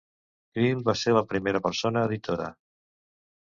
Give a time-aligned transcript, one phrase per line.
[0.55, 2.51] Creel va ser la primera persona editora.